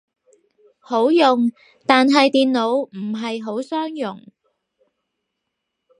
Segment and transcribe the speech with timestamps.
[0.79, 1.51] 好用，
[1.85, 4.33] 但係電腦唔係好相容